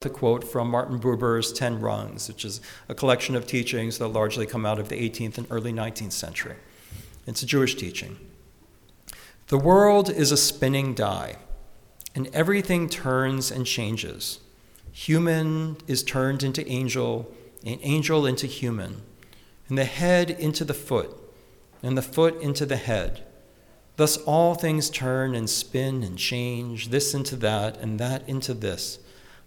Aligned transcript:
The 0.00 0.08
quote 0.08 0.44
from 0.44 0.70
Martin 0.70 0.98
Buber's 0.98 1.52
Ten 1.52 1.78
Rungs, 1.78 2.26
which 2.26 2.42
is 2.42 2.62
a 2.88 2.94
collection 2.94 3.36
of 3.36 3.46
teachings 3.46 3.98
that 3.98 4.08
largely 4.08 4.46
come 4.46 4.64
out 4.64 4.78
of 4.78 4.88
the 4.88 4.96
18th 4.96 5.36
and 5.36 5.46
early 5.50 5.74
19th 5.74 6.12
century. 6.12 6.56
It's 7.26 7.42
a 7.42 7.46
Jewish 7.46 7.74
teaching. 7.74 8.16
The 9.48 9.58
world 9.58 10.08
is 10.08 10.32
a 10.32 10.38
spinning 10.38 10.94
die, 10.94 11.36
and 12.14 12.28
everything 12.32 12.88
turns 12.88 13.50
and 13.50 13.66
changes. 13.66 14.40
Human 14.90 15.76
is 15.86 16.02
turned 16.02 16.42
into 16.42 16.66
angel, 16.66 17.30
and 17.62 17.78
angel 17.82 18.24
into 18.24 18.46
human, 18.46 19.02
and 19.68 19.76
the 19.76 19.84
head 19.84 20.30
into 20.30 20.64
the 20.64 20.72
foot, 20.72 21.14
and 21.82 21.94
the 21.94 22.00
foot 22.00 22.40
into 22.40 22.64
the 22.64 22.76
head. 22.76 23.22
Thus 23.96 24.16
all 24.16 24.54
things 24.54 24.88
turn 24.88 25.34
and 25.34 25.50
spin 25.50 26.02
and 26.02 26.16
change, 26.16 26.88
this 26.88 27.12
into 27.12 27.36
that, 27.36 27.76
and 27.76 28.00
that 28.00 28.26
into 28.26 28.54
this 28.54 28.98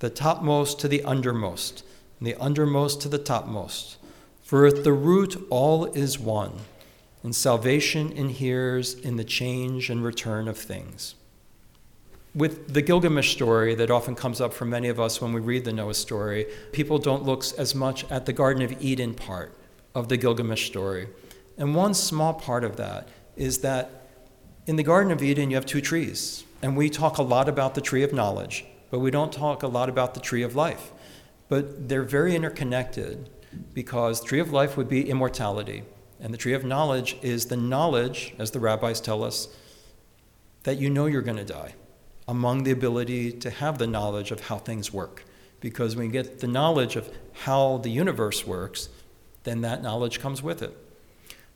the 0.00 0.10
topmost 0.10 0.78
to 0.80 0.88
the 0.88 1.00
undermost, 1.00 1.82
and 2.18 2.26
the 2.26 2.34
undermost 2.34 3.00
to 3.00 3.08
the 3.08 3.18
topmost. 3.18 3.96
For 4.42 4.66
at 4.66 4.84
the 4.84 4.92
root 4.92 5.46
all 5.50 5.86
is 5.86 6.18
one, 6.18 6.52
and 7.22 7.34
salvation 7.34 8.12
inheres 8.12 8.94
in 8.94 9.16
the 9.16 9.24
change 9.24 9.90
and 9.90 10.02
return 10.02 10.48
of 10.48 10.56
things. 10.56 11.14
With 12.34 12.72
the 12.72 12.82
Gilgamesh 12.82 13.32
story 13.32 13.74
that 13.74 13.90
often 13.90 14.14
comes 14.14 14.40
up 14.40 14.52
for 14.52 14.64
many 14.64 14.88
of 14.88 15.00
us 15.00 15.20
when 15.20 15.32
we 15.32 15.40
read 15.40 15.64
the 15.64 15.72
Noah 15.72 15.94
story, 15.94 16.46
people 16.72 16.98
don't 16.98 17.24
look 17.24 17.44
as 17.58 17.74
much 17.74 18.08
at 18.10 18.26
the 18.26 18.32
Garden 18.32 18.62
of 18.62 18.80
Eden 18.80 19.14
part 19.14 19.52
of 19.94 20.08
the 20.08 20.16
Gilgamesh 20.16 20.66
story. 20.66 21.08
And 21.56 21.74
one 21.74 21.94
small 21.94 22.34
part 22.34 22.62
of 22.62 22.76
that 22.76 23.08
is 23.36 23.58
that 23.58 24.08
in 24.66 24.76
the 24.76 24.82
Garden 24.82 25.10
of 25.10 25.22
Eden, 25.22 25.50
you 25.50 25.56
have 25.56 25.66
two 25.66 25.80
trees. 25.80 26.44
And 26.62 26.76
we 26.76 26.90
talk 26.90 27.18
a 27.18 27.22
lot 27.22 27.48
about 27.48 27.74
the 27.74 27.80
tree 27.80 28.02
of 28.02 28.12
knowledge 28.12 28.64
but 28.90 29.00
we 29.00 29.10
don't 29.10 29.32
talk 29.32 29.62
a 29.62 29.68
lot 29.68 29.88
about 29.88 30.14
the 30.14 30.20
tree 30.20 30.42
of 30.42 30.56
life. 30.56 30.92
But 31.48 31.88
they're 31.88 32.02
very 32.02 32.34
interconnected 32.34 33.30
because 33.74 34.22
tree 34.22 34.40
of 34.40 34.52
life 34.52 34.76
would 34.76 34.88
be 34.88 35.08
immortality, 35.08 35.82
and 36.20 36.32
the 36.32 36.38
tree 36.38 36.52
of 36.52 36.64
knowledge 36.64 37.16
is 37.22 37.46
the 37.46 37.56
knowledge, 37.56 38.34
as 38.38 38.50
the 38.50 38.60
rabbis 38.60 39.00
tell 39.00 39.24
us, 39.24 39.48
that 40.64 40.76
you 40.76 40.90
know 40.90 41.06
you're 41.06 41.22
going 41.22 41.36
to 41.36 41.44
die, 41.44 41.74
among 42.26 42.64
the 42.64 42.70
ability 42.70 43.32
to 43.32 43.50
have 43.50 43.78
the 43.78 43.86
knowledge 43.86 44.30
of 44.30 44.40
how 44.40 44.58
things 44.58 44.92
work. 44.92 45.24
Because 45.60 45.96
when 45.96 46.06
you 46.06 46.12
get 46.12 46.40
the 46.40 46.46
knowledge 46.46 46.96
of 46.96 47.10
how 47.32 47.78
the 47.78 47.90
universe 47.90 48.46
works, 48.46 48.88
then 49.44 49.62
that 49.62 49.82
knowledge 49.82 50.20
comes 50.20 50.42
with 50.42 50.62
it. 50.62 50.76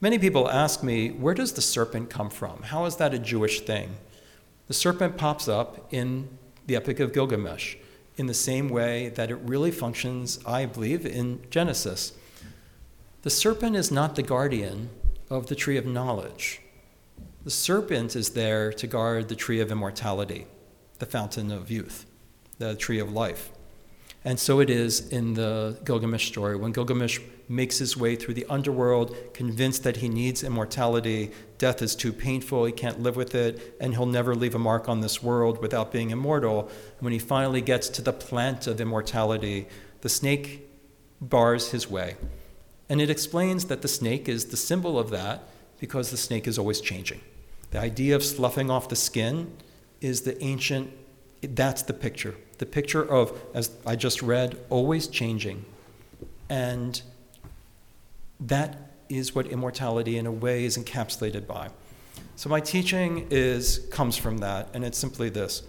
Many 0.00 0.18
people 0.18 0.50
ask 0.50 0.82
me, 0.82 1.10
where 1.10 1.34
does 1.34 1.52
the 1.52 1.62
serpent 1.62 2.10
come 2.10 2.30
from? 2.30 2.62
How 2.64 2.86
is 2.86 2.96
that 2.96 3.14
a 3.14 3.18
Jewish 3.18 3.60
thing? 3.60 3.96
The 4.66 4.74
serpent 4.74 5.16
pops 5.16 5.46
up 5.46 5.92
in 5.92 6.38
the 6.66 6.76
Epic 6.76 7.00
of 7.00 7.12
Gilgamesh 7.12 7.76
in 8.16 8.26
the 8.26 8.34
same 8.34 8.68
way 8.68 9.08
that 9.10 9.30
it 9.30 9.36
really 9.36 9.70
functions, 9.70 10.38
I 10.46 10.66
believe, 10.66 11.06
in 11.06 11.40
Genesis. 11.50 12.12
The 13.22 13.30
serpent 13.30 13.76
is 13.76 13.90
not 13.90 14.16
the 14.16 14.22
guardian 14.22 14.90
of 15.30 15.46
the 15.46 15.54
tree 15.54 15.76
of 15.76 15.86
knowledge. 15.86 16.60
The 17.44 17.50
serpent 17.50 18.14
is 18.14 18.30
there 18.30 18.72
to 18.74 18.86
guard 18.86 19.28
the 19.28 19.34
tree 19.34 19.60
of 19.60 19.72
immortality, 19.72 20.46
the 20.98 21.06
fountain 21.06 21.50
of 21.50 21.70
youth, 21.70 22.06
the 22.58 22.76
tree 22.76 22.98
of 22.98 23.12
life. 23.12 23.50
And 24.24 24.38
so 24.38 24.60
it 24.60 24.70
is 24.70 25.08
in 25.08 25.34
the 25.34 25.76
Gilgamesh 25.84 26.28
story. 26.28 26.54
When 26.56 26.70
Gilgamesh 26.72 27.18
makes 27.48 27.78
his 27.78 27.96
way 27.96 28.14
through 28.14 28.34
the 28.34 28.46
underworld, 28.48 29.16
convinced 29.34 29.82
that 29.82 29.96
he 29.96 30.08
needs 30.08 30.44
immortality, 30.44 31.32
death 31.58 31.82
is 31.82 31.96
too 31.96 32.12
painful, 32.12 32.64
he 32.64 32.72
can't 32.72 33.00
live 33.00 33.16
with 33.16 33.34
it, 33.34 33.76
and 33.80 33.94
he'll 33.94 34.06
never 34.06 34.34
leave 34.36 34.54
a 34.54 34.60
mark 34.60 34.88
on 34.88 35.00
this 35.00 35.22
world 35.22 35.60
without 35.60 35.90
being 35.90 36.10
immortal. 36.10 36.70
When 37.00 37.12
he 37.12 37.18
finally 37.18 37.60
gets 37.60 37.88
to 37.90 38.02
the 38.02 38.12
plant 38.12 38.68
of 38.68 38.80
immortality, 38.80 39.66
the 40.02 40.08
snake 40.08 40.68
bars 41.20 41.72
his 41.72 41.90
way. 41.90 42.16
And 42.88 43.00
it 43.00 43.10
explains 43.10 43.64
that 43.66 43.82
the 43.82 43.88
snake 43.88 44.28
is 44.28 44.46
the 44.46 44.56
symbol 44.56 44.98
of 44.98 45.10
that 45.10 45.48
because 45.80 46.10
the 46.10 46.16
snake 46.16 46.46
is 46.46 46.58
always 46.58 46.80
changing. 46.80 47.20
The 47.72 47.80
idea 47.80 48.14
of 48.14 48.22
sloughing 48.22 48.70
off 48.70 48.88
the 48.88 48.96
skin 48.96 49.52
is 50.00 50.22
the 50.22 50.40
ancient, 50.44 50.92
that's 51.42 51.82
the 51.82 51.94
picture 51.94 52.36
the 52.62 52.66
picture 52.66 53.02
of, 53.02 53.36
as 53.54 53.72
I 53.84 53.96
just 53.96 54.22
read, 54.22 54.56
always 54.70 55.08
changing. 55.08 55.64
And 56.48 57.02
that 58.38 58.92
is 59.08 59.34
what 59.34 59.48
immortality, 59.48 60.16
in 60.16 60.26
a 60.26 60.30
way, 60.30 60.64
is 60.64 60.78
encapsulated 60.78 61.44
by. 61.44 61.70
So 62.36 62.48
my 62.48 62.60
teaching 62.60 63.26
is 63.30 63.80
comes 63.90 64.16
from 64.16 64.38
that, 64.38 64.68
and 64.74 64.84
it's 64.84 64.96
simply 64.96 65.28
this. 65.28 65.64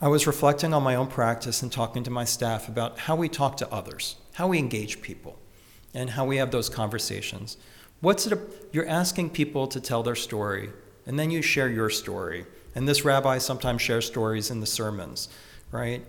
I 0.00 0.08
was 0.08 0.26
reflecting 0.26 0.74
on 0.74 0.82
my 0.82 0.96
own 0.96 1.06
practice 1.06 1.62
and 1.62 1.70
talking 1.70 2.02
to 2.02 2.10
my 2.10 2.24
staff 2.24 2.68
about 2.68 2.98
how 2.98 3.14
we 3.14 3.28
talk 3.28 3.56
to 3.58 3.72
others, 3.72 4.16
how 4.32 4.48
we 4.48 4.58
engage 4.58 5.00
people, 5.00 5.38
and 5.94 6.10
how 6.10 6.24
we 6.24 6.38
have 6.38 6.50
those 6.50 6.68
conversations. 6.68 7.56
What's 8.00 8.26
it? 8.26 8.36
You're 8.72 8.88
asking 8.88 9.30
people 9.30 9.68
to 9.68 9.80
tell 9.80 10.02
their 10.02 10.16
story, 10.16 10.70
and 11.06 11.18
then 11.18 11.30
you 11.30 11.40
share 11.40 11.68
your 11.68 11.88
story. 11.88 12.46
And 12.74 12.86
this 12.86 13.04
rabbi 13.04 13.38
sometimes 13.38 13.80
shares 13.80 14.06
stories 14.06 14.50
in 14.50 14.60
the 14.60 14.66
sermons, 14.66 15.28
right? 15.70 16.04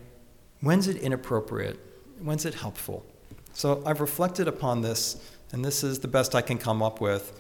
When's 0.62 0.88
it 0.88 0.97
inappropriate? 0.97 1.80
When's 2.19 2.46
it 2.46 2.56
helpful? 2.56 3.06
So 3.53 3.81
I've 3.85 4.02
reflected 4.02 4.47
upon 4.47 4.81
this, 4.81 5.31
and 5.52 5.63
this 5.63 5.84
is 5.84 6.00
the 6.00 6.08
best 6.08 6.35
I 6.35 6.41
can 6.41 6.58
come 6.58 6.81
up 6.81 7.00
with, 7.00 7.40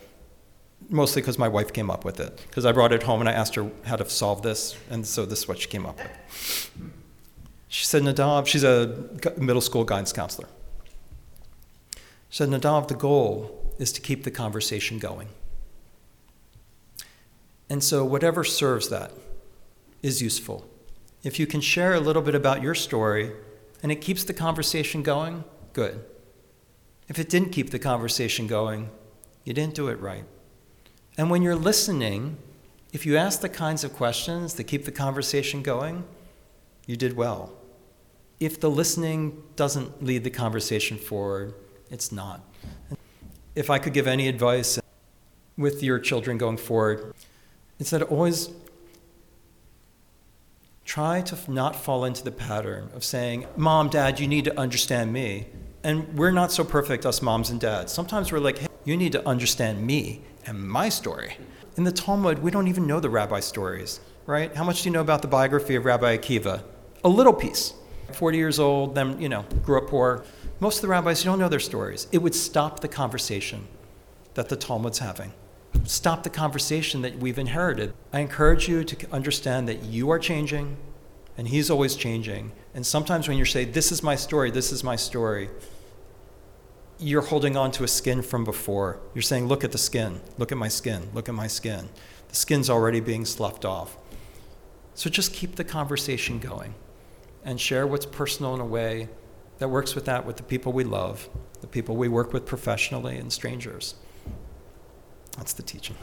mostly 0.89 1.21
because 1.21 1.37
my 1.37 1.47
wife 1.47 1.73
came 1.73 1.89
up 1.89 2.05
with 2.05 2.19
it. 2.19 2.41
Because 2.47 2.65
I 2.65 2.71
brought 2.71 2.93
it 2.93 3.03
home 3.03 3.19
and 3.19 3.27
I 3.27 3.33
asked 3.33 3.55
her 3.55 3.69
how 3.85 3.95
to 3.95 4.09
solve 4.09 4.43
this, 4.43 4.77
and 4.89 5.05
so 5.05 5.25
this 5.25 5.39
is 5.39 5.47
what 5.47 5.59
she 5.59 5.67
came 5.67 5.85
up 5.85 5.97
with. 5.97 6.71
She 7.67 7.85
said, 7.85 8.03
Nadav, 8.03 8.47
she's 8.47 8.63
a 8.63 9.09
middle 9.37 9.61
school 9.61 9.83
guidance 9.83 10.13
counselor. 10.13 10.47
She 12.29 12.37
said, 12.37 12.49
Nadav, 12.49 12.87
the 12.87 12.95
goal 12.95 13.73
is 13.77 13.91
to 13.93 14.01
keep 14.01 14.23
the 14.23 14.31
conversation 14.31 14.99
going. 14.99 15.27
And 17.69 17.83
so, 17.83 18.05
whatever 18.05 18.43
serves 18.43 18.89
that 18.89 19.11
is 20.01 20.21
useful. 20.21 20.67
If 21.23 21.39
you 21.39 21.47
can 21.47 21.61
share 21.61 21.93
a 21.93 21.99
little 21.99 22.21
bit 22.21 22.35
about 22.35 22.61
your 22.61 22.75
story 22.75 23.31
and 23.83 23.91
it 23.91 24.01
keeps 24.01 24.23
the 24.23 24.33
conversation 24.33 25.03
going, 25.03 25.43
good. 25.73 26.03
If 27.07 27.19
it 27.19 27.29
didn't 27.29 27.51
keep 27.51 27.69
the 27.71 27.79
conversation 27.79 28.47
going, 28.47 28.89
you 29.43 29.53
didn't 29.53 29.75
do 29.75 29.87
it 29.87 29.99
right. 29.99 30.25
And 31.17 31.29
when 31.29 31.41
you're 31.41 31.55
listening, 31.55 32.37
if 32.93 33.05
you 33.05 33.17
ask 33.17 33.41
the 33.41 33.49
kinds 33.49 33.83
of 33.83 33.93
questions 33.93 34.53
that 34.55 34.65
keep 34.65 34.85
the 34.85 34.91
conversation 34.91 35.61
going, 35.61 36.03
you 36.85 36.95
did 36.95 37.15
well. 37.15 37.53
If 38.39 38.59
the 38.59 38.69
listening 38.69 39.43
doesn't 39.55 40.03
lead 40.03 40.23
the 40.23 40.29
conversation 40.29 40.97
forward, 40.97 41.53
it's 41.89 42.11
not. 42.11 42.41
If 43.55 43.69
I 43.69 43.79
could 43.79 43.93
give 43.93 44.07
any 44.07 44.27
advice 44.27 44.79
with 45.57 45.81
your 45.81 45.99
children 45.99 46.37
going 46.37 46.57
forward, 46.57 47.13
it's 47.79 47.91
that 47.91 48.01
always 48.03 48.49
try 50.87 51.21
to 51.21 51.51
not 51.51 51.75
fall 51.75 52.05
into 52.05 52.23
the 52.23 52.31
pattern 52.31 52.89
of 52.95 53.03
saying, 53.03 53.45
Mom, 53.55 53.89
Dad, 53.89 54.19
you 54.19 54.27
need 54.27 54.45
to 54.45 54.57
understand 54.57 55.11
me. 55.11 55.47
And 55.83 56.17
we're 56.17 56.31
not 56.31 56.51
so 56.51 56.63
perfect, 56.63 57.05
us 57.05 57.21
moms 57.21 57.49
and 57.49 57.59
dads. 57.59 57.91
Sometimes 57.91 58.31
we're 58.31 58.39
like, 58.39 58.57
hey, 58.59 58.67
you 58.85 58.97
need 58.97 59.11
to 59.11 59.27
understand 59.27 59.85
me 59.85 60.21
and 60.45 60.67
my 60.67 60.89
story. 60.89 61.37
In 61.75 61.83
the 61.83 61.91
Talmud, 61.91 62.39
we 62.39 62.51
don't 62.51 62.67
even 62.67 62.87
know 62.87 62.99
the 62.99 63.09
rabbi 63.09 63.41
stories, 63.41 63.99
right? 64.25 64.55
How 64.55 64.63
much 64.63 64.81
do 64.81 64.89
you 64.89 64.93
know 64.93 65.01
about 65.01 65.21
the 65.21 65.27
biography 65.27 65.75
of 65.75 65.85
Rabbi 65.85 66.17
Akiva? 66.17 66.63
A 67.03 67.09
little 67.09 67.33
piece. 67.33 67.73
40 68.13 68.37
years 68.37 68.57
old, 68.57 68.95
then, 68.95 69.19
you 69.21 69.29
know, 69.29 69.45
grew 69.63 69.77
up 69.77 69.87
poor. 69.87 70.23
Most 70.59 70.77
of 70.77 70.81
the 70.83 70.87
rabbis, 70.87 71.23
you 71.23 71.29
don't 71.29 71.37
know 71.37 71.49
their 71.49 71.59
stories. 71.59 72.07
It 72.11 72.19
would 72.19 72.33
stop 72.33 72.79
the 72.79 72.87
conversation 72.87 73.67
that 74.33 74.49
the 74.49 74.55
Talmud's 74.55 74.99
having 74.99 75.33
stop 75.85 76.23
the 76.23 76.29
conversation 76.29 77.01
that 77.01 77.17
we've 77.17 77.37
inherited. 77.37 77.93
I 78.11 78.19
encourage 78.19 78.67
you 78.67 78.83
to 78.83 79.11
understand 79.11 79.67
that 79.67 79.83
you 79.83 80.09
are 80.09 80.19
changing 80.19 80.77
and 81.37 81.47
he's 81.47 81.69
always 81.69 81.95
changing. 81.95 82.51
And 82.73 82.85
sometimes 82.85 83.27
when 83.27 83.37
you 83.37 83.45
say, 83.45 83.65
This 83.65 83.91
is 83.91 84.01
my 84.01 84.15
story, 84.15 84.51
this 84.51 84.71
is 84.71 84.83
my 84.83 84.95
story, 84.95 85.49
you're 86.99 87.21
holding 87.21 87.55
on 87.55 87.71
to 87.73 87.83
a 87.83 87.87
skin 87.87 88.21
from 88.21 88.43
before. 88.43 88.99
You're 89.13 89.21
saying, 89.21 89.47
Look 89.47 89.63
at 89.63 89.71
the 89.71 89.77
skin, 89.77 90.21
look 90.37 90.51
at 90.51 90.57
my 90.57 90.67
skin, 90.67 91.09
look 91.13 91.29
at 91.29 91.35
my 91.35 91.47
skin. 91.47 91.89
The 92.29 92.35
skin's 92.35 92.69
already 92.69 92.99
being 92.99 93.25
sloughed 93.25 93.65
off. 93.65 93.97
So 94.95 95.09
just 95.09 95.31
keep 95.31 95.55
the 95.55 95.63
conversation 95.63 96.39
going 96.39 96.73
and 97.45 97.61
share 97.61 97.85
what's 97.85 98.05
personal 98.05 98.55
in 98.55 98.59
a 98.59 98.65
way 98.65 99.09
that 99.59 99.69
works 99.69 99.95
with 99.95 100.05
that 100.05 100.25
with 100.25 100.37
the 100.37 100.43
people 100.43 100.73
we 100.73 100.83
love, 100.83 101.29
the 101.61 101.67
people 101.67 101.95
we 101.95 102.07
work 102.07 102.33
with 102.33 102.45
professionally, 102.45 103.17
and 103.17 103.31
strangers. 103.31 103.95
That's 105.37 105.53
the 105.53 105.63
teaching. 105.63 105.95